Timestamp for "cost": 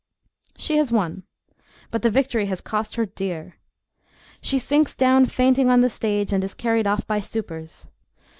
2.59-2.95